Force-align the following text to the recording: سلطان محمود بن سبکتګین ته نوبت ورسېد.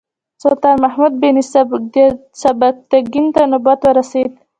سلطان 0.43 0.75
محمود 0.83 1.13
بن 1.21 1.35
سبکتګین 2.43 3.25
ته 3.35 3.41
نوبت 3.51 3.79
ورسېد. 3.85 4.31